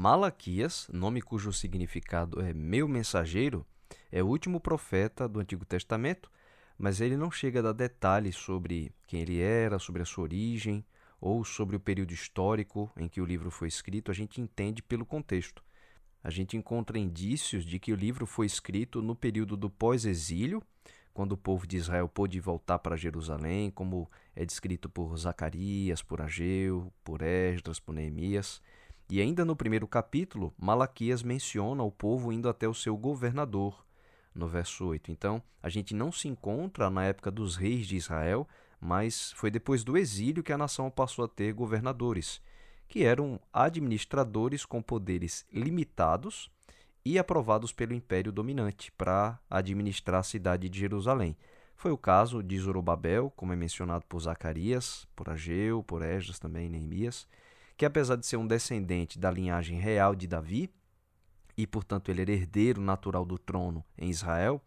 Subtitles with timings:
[0.00, 3.66] Malaquias, nome cujo significado é meu mensageiro,
[4.12, 6.30] é o último profeta do Antigo Testamento,
[6.78, 10.84] mas ele não chega a dar detalhes sobre quem ele era, sobre a sua origem
[11.20, 14.12] ou sobre o período histórico em que o livro foi escrito.
[14.12, 15.64] A gente entende pelo contexto.
[16.22, 20.62] A gente encontra indícios de que o livro foi escrito no período do pós-exílio,
[21.12, 26.22] quando o povo de Israel pôde voltar para Jerusalém, como é descrito por Zacarias, por
[26.22, 28.62] Ageu, por Esdras, por Neemias.
[29.10, 33.82] E ainda no primeiro capítulo, Malaquias menciona o povo indo até o seu governador,
[34.34, 35.10] no verso 8.
[35.10, 38.46] Então, a gente não se encontra na época dos reis de Israel,
[38.78, 42.42] mas foi depois do exílio que a nação passou a ter governadores,
[42.86, 46.50] que eram administradores com poderes limitados
[47.02, 51.34] e aprovados pelo império dominante para administrar a cidade de Jerusalém.
[51.74, 56.68] Foi o caso de Zorobabel, como é mencionado por Zacarias, por Ageu, por Esdras também,
[56.68, 57.26] Neemias
[57.78, 60.68] que apesar de ser um descendente da linhagem real de Davi,
[61.56, 64.60] e portanto ele era herdeiro natural do trono em Israel,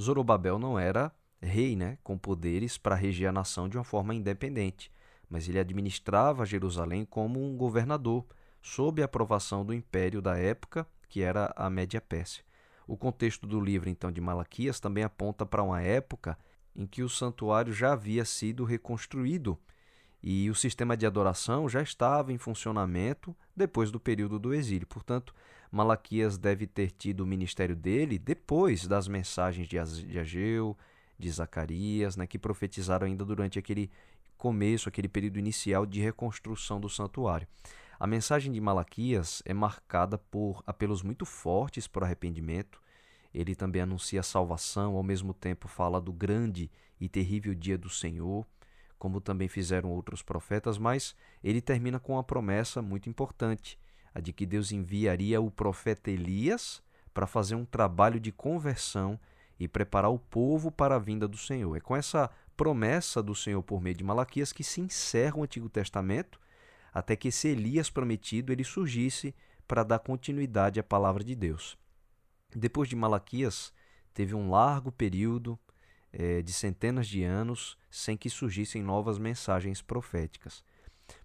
[0.00, 4.92] Zorobabel não era rei, né, com poderes para reger a nação de uma forma independente,
[5.28, 8.24] mas ele administrava Jerusalém como um governador,
[8.62, 12.44] sob a aprovação do império da época, que era a Média Pérsia.
[12.86, 16.38] O contexto do livro então de Malaquias também aponta para uma época
[16.76, 19.58] em que o santuário já havia sido reconstruído
[20.22, 24.86] e o sistema de adoração já estava em funcionamento depois do período do exílio.
[24.86, 25.34] Portanto,
[25.70, 29.78] Malaquias deve ter tido o ministério dele depois das mensagens de
[30.18, 30.76] Ageu,
[31.18, 33.90] de Zacarias, né, que profetizaram ainda durante aquele
[34.38, 37.48] começo, aquele período inicial de reconstrução do santuário.
[37.98, 42.80] A mensagem de Malaquias é marcada por apelos muito fortes para o arrependimento.
[43.32, 46.70] Ele também anuncia a salvação, ao mesmo tempo fala do grande
[47.00, 48.46] e terrível dia do Senhor
[49.02, 53.76] como também fizeram outros profetas, mas ele termina com uma promessa muito importante,
[54.14, 56.80] a de que Deus enviaria o profeta Elias
[57.12, 59.18] para fazer um trabalho de conversão
[59.58, 61.74] e preparar o povo para a vinda do Senhor.
[61.76, 65.68] É com essa promessa do Senhor por meio de Malaquias que se encerra o Antigo
[65.68, 66.38] Testamento,
[66.94, 69.34] até que esse Elias prometido ele surgisse
[69.66, 71.76] para dar continuidade à palavra de Deus.
[72.54, 73.72] Depois de Malaquias,
[74.14, 75.58] teve um largo período
[76.12, 80.62] é, de centenas de anos sem que surgissem novas mensagens proféticas.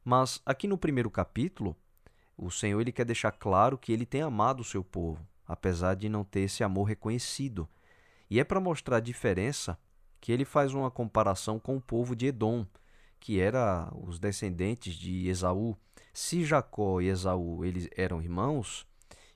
[0.03, 1.75] Mas aqui no primeiro capítulo,
[2.37, 6.07] o Senhor ele quer deixar claro que ele tem amado o seu povo, apesar de
[6.07, 7.67] não ter esse amor reconhecido.
[8.29, 9.77] E é para mostrar a diferença
[10.19, 12.65] que ele faz uma comparação com o povo de Edom,
[13.19, 15.75] que era os descendentes de Esaú.
[16.13, 18.85] Se Jacó e Esaú eles eram irmãos,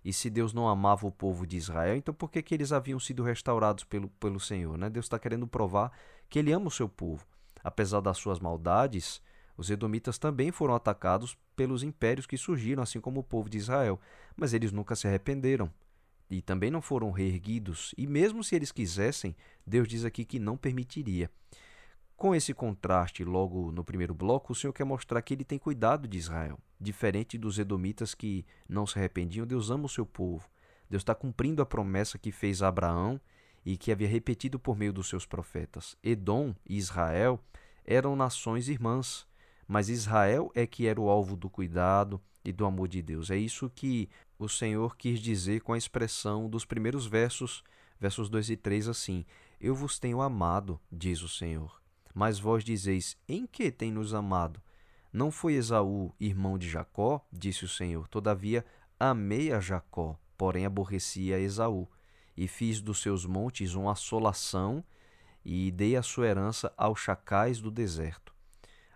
[0.03, 2.99] e se Deus não amava o povo de Israel, então por que, que eles haviam
[2.99, 4.77] sido restaurados pelo, pelo Senhor?
[4.77, 4.89] Né?
[4.89, 5.91] Deus está querendo provar
[6.29, 7.25] que ele ama o seu povo.
[7.63, 9.21] Apesar das suas maldades,
[9.55, 13.99] os edomitas também foram atacados pelos impérios que surgiram, assim como o povo de Israel.
[14.35, 15.71] Mas eles nunca se arrependeram
[16.29, 17.93] e também não foram reerguidos.
[17.97, 19.35] E mesmo se eles quisessem,
[19.67, 21.29] Deus diz aqui que não permitiria.
[22.21, 26.07] Com esse contraste, logo no primeiro bloco, o Senhor quer mostrar que ele tem cuidado
[26.07, 26.59] de Israel.
[26.79, 30.47] Diferente dos edomitas que não se arrependiam, Deus ama o seu povo.
[30.87, 33.19] Deus está cumprindo a promessa que fez a Abraão
[33.65, 35.97] e que havia repetido por meio dos seus profetas.
[36.03, 37.39] Edom e Israel
[37.83, 39.25] eram nações irmãs,
[39.67, 43.31] mas Israel é que era o alvo do cuidado e do amor de Deus.
[43.31, 44.07] É isso que
[44.37, 47.63] o Senhor quis dizer com a expressão dos primeiros versos,
[47.99, 49.25] versos 2 e 3 assim:
[49.59, 51.80] Eu vos tenho amado, diz o Senhor.
[52.13, 54.61] Mas vós dizeis: Em que tem nos amado?
[55.11, 57.25] Não foi Esaú irmão de Jacó?
[57.31, 58.07] Disse o Senhor.
[58.07, 58.65] Todavia
[58.99, 61.87] amei a Jacó, porém aborreci a Esaú,
[62.37, 64.83] e fiz dos seus montes uma assolação,
[65.43, 68.31] e dei a sua herança aos chacais do deserto.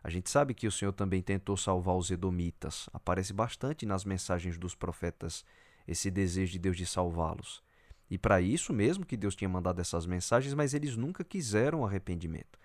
[0.03, 2.87] A gente sabe que o Senhor também tentou salvar os edomitas.
[2.93, 5.43] Aparece bastante nas mensagens dos profetas
[5.87, 7.63] esse desejo de Deus de salvá-los.
[8.07, 12.59] E para isso mesmo que Deus tinha mandado essas mensagens, mas eles nunca quiseram arrependimento.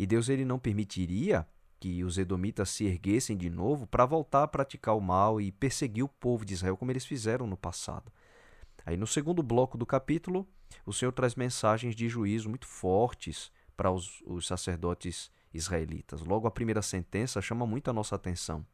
[0.00, 1.46] E Deus ele não permitiria
[1.78, 6.02] que os edomitas se erguessem de novo para voltar a praticar o mal e perseguir
[6.02, 8.10] o povo de Israel como eles fizeram no passado.
[8.86, 10.48] Aí no segundo bloco do capítulo,
[10.86, 16.22] o Senhor traz mensagens de juízo muito fortes para os, os sacerdotes israelitas.
[16.22, 18.64] Logo a primeira sentença chama muito a nossa atenção.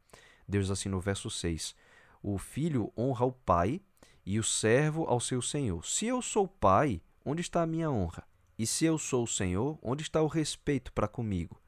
[0.47, 1.75] Deus assim no verso 6:
[2.23, 3.81] O filho honra o pai
[4.25, 5.85] e o servo ao seu senhor.
[5.85, 8.25] Se eu sou pai, onde está a minha honra?
[8.57, 11.61] E se eu sou o Senhor, onde está o respeito para comigo?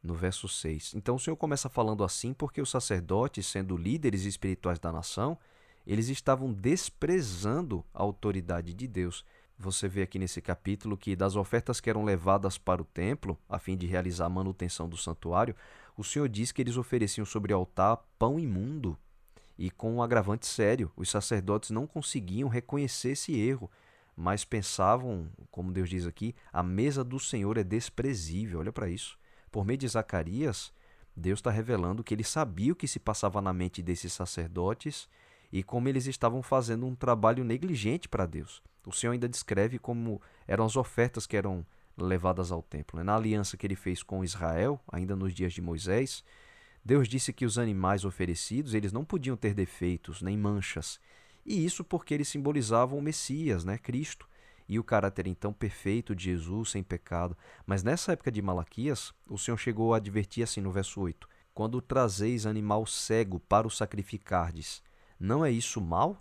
[0.00, 0.94] No verso 6.
[0.94, 5.36] Então o Senhor começa falando assim porque os sacerdotes, sendo líderes espirituais da nação,
[5.84, 9.24] eles estavam desprezando a autoridade de Deus.
[9.58, 13.58] Você vê aqui nesse capítulo que das ofertas que eram levadas para o templo, a
[13.58, 15.56] fim de realizar a manutenção do santuário,
[15.96, 18.96] o Senhor diz que eles ofereciam sobre o altar pão imundo
[19.58, 23.68] E com um agravante sério, os sacerdotes não conseguiam reconhecer esse erro,
[24.16, 28.60] mas pensavam, como Deus diz aqui, a mesa do Senhor é desprezível.
[28.60, 29.18] Olha para isso.
[29.52, 30.72] Por meio de Zacarias,
[31.14, 35.08] Deus está revelando que ele sabia o que se passava na mente desses sacerdotes
[35.52, 38.62] e como eles estavam fazendo um trabalho negligente para Deus.
[38.86, 41.64] O Senhor ainda descreve como eram as ofertas que eram
[41.96, 42.98] levadas ao templo.
[42.98, 43.04] Né?
[43.04, 46.24] Na aliança que ele fez com Israel, ainda nos dias de Moisés,
[46.84, 51.00] Deus disse que os animais oferecidos eles não podiam ter defeitos nem manchas.
[51.46, 54.28] E isso porque eles simbolizavam o Messias, né, Cristo,
[54.68, 57.36] e o caráter então perfeito de Jesus sem pecado.
[57.64, 61.80] Mas nessa época de Malaquias, o Senhor chegou a advertir assim no verso 8: Quando
[61.80, 64.82] trazeis animal cego para o sacrificardes,
[65.20, 66.20] não é isso mal?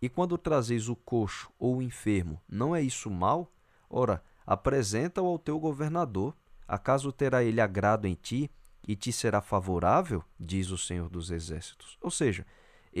[0.00, 3.50] E quando trazeis o coxo ou o enfermo, não é isso mal?
[3.88, 6.36] Ora, apresenta-o ao teu governador.
[6.68, 8.50] Acaso terá ele agrado em ti
[8.86, 10.22] e te será favorável?
[10.38, 11.96] Diz o Senhor dos Exércitos.
[12.02, 12.44] Ou seja,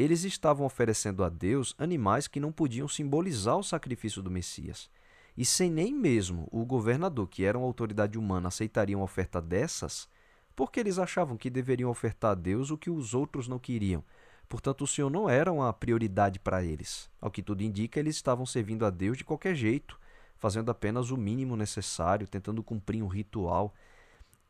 [0.00, 4.90] eles estavam oferecendo a Deus animais que não podiam simbolizar o sacrifício do Messias.
[5.36, 10.08] E sem nem mesmo o governador, que era uma autoridade humana, aceitaria uma oferta dessas,
[10.54, 14.02] porque eles achavam que deveriam ofertar a Deus o que os outros não queriam,
[14.48, 17.10] Portanto, o Senhor não era uma prioridade para eles.
[17.20, 19.98] Ao que tudo indica, eles estavam servindo a Deus de qualquer jeito,
[20.36, 23.74] fazendo apenas o mínimo necessário, tentando cumprir um ritual.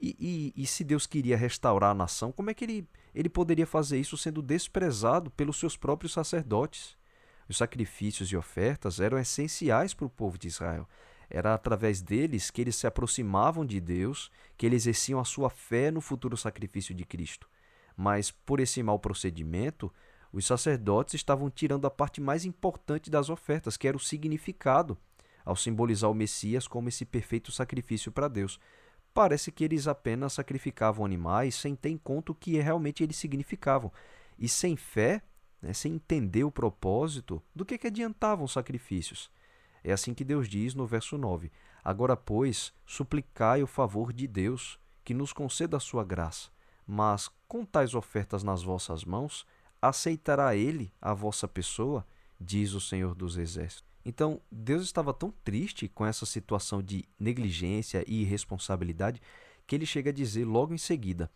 [0.01, 3.67] E, e, e, se Deus queria restaurar a nação, como é que ele, ele poderia
[3.67, 6.97] fazer isso sendo desprezado pelos seus próprios sacerdotes?
[7.49, 10.87] Os sacrifícios e ofertas eram essenciais para o povo de Israel.
[11.31, 15.91] Era através deles que eles se aproximavam de Deus, que eles exerciam a sua fé
[15.91, 17.49] no futuro sacrifício de Cristo.
[17.97, 19.93] Mas por esse mau procedimento,
[20.33, 24.99] os sacerdotes estavam tirando a parte mais importante das ofertas, que era o significado,
[25.45, 28.61] ao simbolizar o Messias como esse perfeito sacrifício para Deus.
[29.17, 33.91] Parece que eles apenas sacrificavam animais sem ter em conta o que realmente eles significavam.
[34.39, 35.23] E sem fé,
[35.61, 39.31] né, sem entender o propósito, do que, que adiantavam os sacrifícios?
[39.83, 41.51] É assim que Deus diz no verso 9:
[41.83, 46.55] Agora, pois, suplicai o favor de Deus, que nos conceda a sua graça
[46.87, 49.45] mas com tais ofertas nas vossas mãos,
[49.83, 52.07] aceitará ele a vossa pessoa,
[52.41, 53.96] diz o Senhor dos Exércitos.
[54.08, 59.20] Então, Deus estava tão triste com essa situação de negligência e irresponsabilidade
[59.67, 61.29] que ele chega a dizer logo em seguida: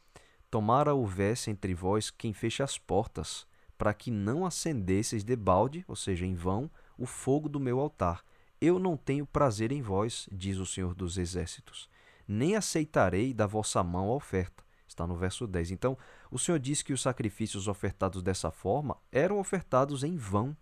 [0.49, 3.44] Tomara houvesse entre vós quem feche as portas,
[3.76, 8.25] para que não acendesseis debalde, ou seja, em vão, o fogo do meu altar.
[8.61, 11.90] Eu não tenho prazer em vós, diz o Senhor dos Exércitos,
[12.28, 14.62] nem aceitarei da vossa mão a oferta.
[14.87, 15.73] Está no verso 10.
[15.73, 15.99] Então,
[16.31, 20.56] o Senhor diz que os sacrifícios ofertados dessa forma eram ofertados em vão,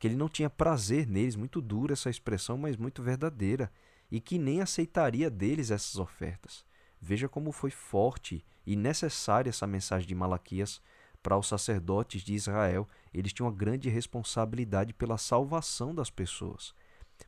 [0.00, 3.70] que ele não tinha prazer neles, muito dura essa expressão, mas muito verdadeira,
[4.10, 6.64] e que nem aceitaria deles essas ofertas.
[6.98, 10.80] Veja como foi forte e necessária essa mensagem de Malaquias
[11.22, 12.88] para os sacerdotes de Israel.
[13.12, 16.74] Eles tinham uma grande responsabilidade pela salvação das pessoas.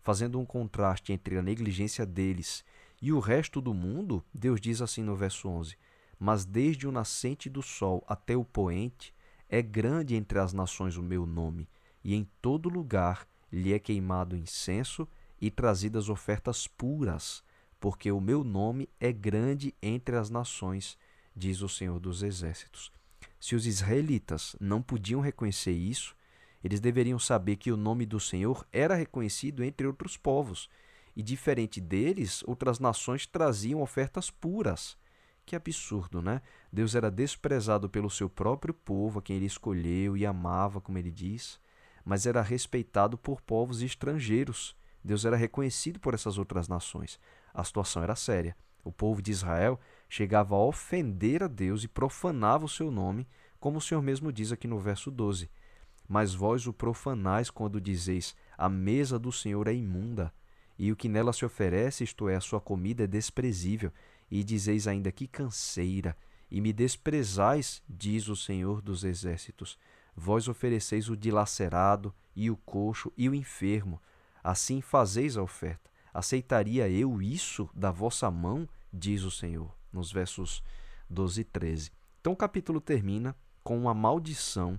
[0.00, 2.64] Fazendo um contraste entre a negligência deles
[3.02, 5.76] e o resto do mundo, Deus diz assim no verso 11:
[6.18, 9.14] mas desde o nascente do sol até o poente,
[9.46, 11.68] é grande entre as nações o meu nome,
[12.04, 15.06] e em todo lugar lhe é queimado incenso
[15.40, 17.42] e trazidas ofertas puras,
[17.78, 20.96] porque o meu nome é grande entre as nações,
[21.34, 22.92] diz o Senhor dos Exércitos.
[23.40, 26.14] Se os israelitas não podiam reconhecer isso,
[26.62, 30.70] eles deveriam saber que o nome do Senhor era reconhecido entre outros povos,
[31.14, 34.96] e diferente deles, outras nações traziam ofertas puras.
[35.44, 36.40] Que absurdo, né?
[36.72, 41.10] Deus era desprezado pelo seu próprio povo, a quem ele escolheu e amava, como ele
[41.10, 41.58] diz,
[42.04, 44.76] mas era respeitado por povos estrangeiros.
[45.04, 47.18] Deus era reconhecido por essas outras nações.
[47.52, 48.56] A situação era séria.
[48.84, 49.78] O povo de Israel
[50.08, 53.26] chegava a ofender a Deus e profanava o seu nome,
[53.60, 55.48] como o Senhor mesmo diz aqui no verso 12.
[56.08, 60.32] Mas vós o profanais quando dizeis: A mesa do Senhor é imunda,
[60.78, 63.92] e o que nela se oferece, isto é, a sua comida, é desprezível
[64.30, 66.16] e dizeis ainda que canseira,
[66.50, 69.78] e me desprezais, diz o Senhor dos Exércitos.
[70.14, 74.00] Vós ofereceis o dilacerado, e o coxo, e o enfermo.
[74.42, 75.90] Assim fazeis a oferta.
[76.12, 78.68] Aceitaria eu isso da vossa mão?
[78.92, 80.62] Diz o Senhor, nos versos
[81.08, 81.92] 12 e 13.
[82.20, 84.78] Então o capítulo termina com uma maldição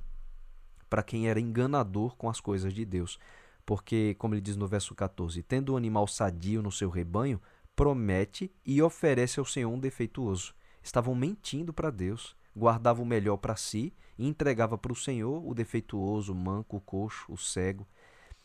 [0.90, 3.18] para quem era enganador com as coisas de Deus.
[3.66, 7.42] Porque, como ele diz no verso 14, tendo o um animal sadio no seu rebanho,
[7.76, 10.54] promete e oferece ao Senhor um defeituoso.
[10.84, 15.54] Estavam mentindo para Deus, guardavam o melhor para si e entregava para o Senhor o
[15.54, 17.88] defeituoso, o manco, o coxo, o cego.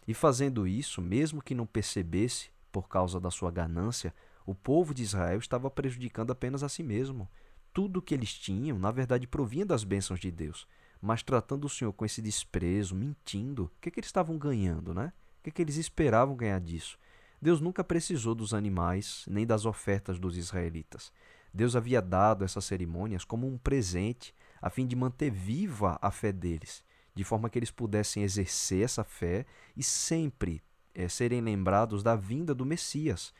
[0.06, 4.14] E fazendo isso, mesmo que não percebesse, por causa da sua ganância,
[4.46, 7.28] o povo de Israel estava prejudicando apenas a si mesmo.
[7.74, 10.66] Tudo o que eles tinham, na verdade, provinha das bênçãos de Deus,
[11.00, 15.12] mas tratando o Senhor com esse desprezo, mentindo, o que, que eles estavam ganhando, né?
[15.40, 16.98] O que, que eles esperavam ganhar disso?
[17.40, 21.12] Deus nunca precisou dos animais nem das ofertas dos israelitas.
[21.52, 26.32] Deus havia dado essas cerimônias como um presente a fim de manter viva a fé
[26.32, 30.62] deles, de forma que eles pudessem exercer essa fé e sempre
[30.94, 33.32] é, serem lembrados da vinda do Messias,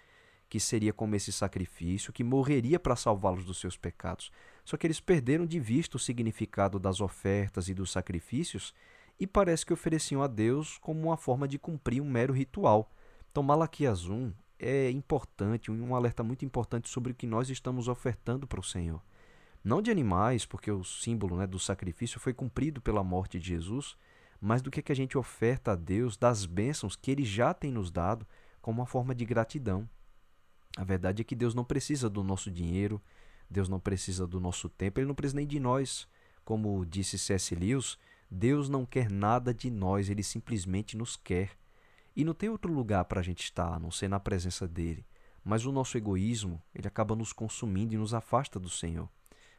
[0.49, 4.31] que seria como esse sacrifício, que morreria para salvá-los dos seus pecados.
[4.65, 8.75] Só que eles perderam de vista o significado das ofertas e dos sacrifícios
[9.21, 12.91] e parece que ofereciam a Deus como uma forma de cumprir um mero ritual.
[13.31, 18.47] Então, Malaquias 1 é importante, um alerta muito importante sobre o que nós estamos ofertando
[18.47, 19.01] para o Senhor.
[19.63, 23.97] Não de animais, porque o símbolo né, do sacrifício foi cumprido pela morte de Jesus,
[24.41, 27.73] mas do que, que a gente oferta a Deus, das bênçãos que Ele já tem
[27.73, 28.27] nos dado,
[28.61, 29.89] como uma forma de gratidão.
[30.77, 33.01] A verdade é que Deus não precisa do nosso dinheiro,
[33.51, 36.09] Deus não precisa do nosso tempo, Ele não precisa nem de nós.
[36.45, 37.55] Como disse C.S.
[37.55, 37.99] Lewis,
[38.31, 41.51] Deus não quer nada de nós, Ele simplesmente nos quer.
[42.19, 45.07] E não tem outro lugar para a gente estar, a não ser na presença dEle.
[45.45, 49.09] Mas o nosso egoísmo, ele acaba nos consumindo e nos afasta do Senhor.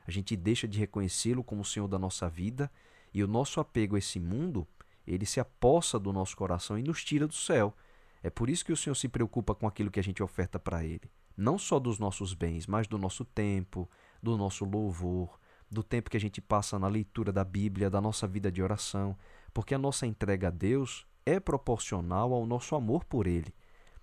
[0.06, 2.70] A gente deixa de reconhecê-lo como o Senhor da nossa vida
[3.14, 4.68] e o nosso apego a esse mundo,
[5.08, 7.74] ele se apossa do nosso coração e nos tira do céu.
[8.22, 10.84] É por isso que o Senhor se preocupa com aquilo que a gente oferta para
[10.84, 11.10] Ele.
[11.38, 13.90] Não só dos nossos bens, mas do nosso tempo,
[14.22, 15.40] do nosso louvor,
[15.72, 19.18] do tempo que a gente passa na leitura da Bíblia, da nossa vida de oração,
[19.54, 23.54] porque a nossa entrega a Deus é proporcional ao nosso amor por Ele.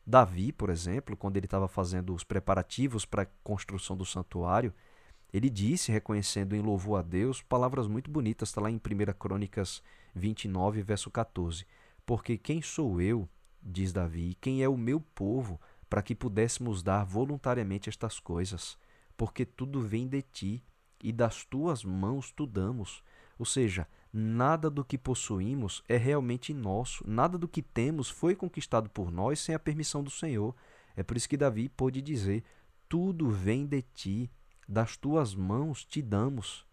[0.07, 4.73] Davi, por exemplo, quando ele estava fazendo os preparativos para a construção do santuário,
[5.33, 8.81] ele disse, reconhecendo em louvor a Deus, palavras muito bonitas, está lá em 1
[9.19, 9.83] Crônicas
[10.15, 11.67] 29, verso 14.
[12.07, 13.29] Porque quem sou eu,
[13.61, 18.79] diz Davi, quem é o meu povo, para que pudéssemos dar voluntariamente estas coisas?
[19.17, 20.65] Porque tudo vem de ti,
[21.03, 23.03] e das tuas mãos tu damos.
[23.39, 28.89] Ou seja, nada do que possuímos é realmente nosso, nada do que temos foi conquistado
[28.89, 30.55] por nós sem a permissão do Senhor.
[30.97, 32.43] É por isso que Davi pôde dizer:
[32.89, 34.31] Tudo vem de ti,
[34.67, 36.67] das tuas mãos te damos.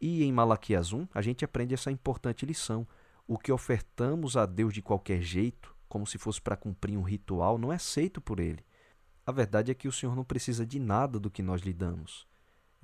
[0.00, 2.86] E em Malaquias 1, a gente aprende essa importante lição.
[3.26, 7.58] O que ofertamos a Deus de qualquer jeito, como se fosse para cumprir um ritual,
[7.58, 8.64] não é aceito por Ele.
[9.26, 12.26] A verdade é que o Senhor não precisa de nada do que nós lhe damos.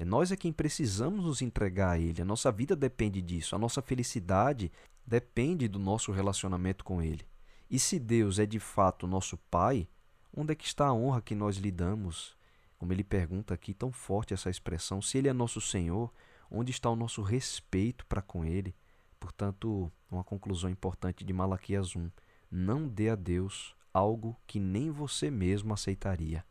[0.01, 2.23] É nós é quem precisamos nos entregar a Ele.
[2.23, 3.55] A nossa vida depende disso.
[3.55, 4.73] A nossa felicidade
[5.07, 7.29] depende do nosso relacionamento com Ele.
[7.69, 9.87] E se Deus é de fato nosso Pai,
[10.35, 12.35] onde é que está a honra que nós lhe damos?
[12.79, 16.11] Como ele pergunta aqui, tão forte essa expressão, se ele é nosso Senhor,
[16.51, 18.75] onde está o nosso respeito para com ele?
[19.19, 22.11] Portanto, uma conclusão importante de Malaquias 1:
[22.51, 26.43] não dê a Deus algo que nem você mesmo aceitaria.